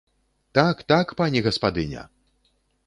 Так, 0.57 0.81
так, 0.93 1.07
пані 1.21 1.39
гаспадыня! 1.49 2.01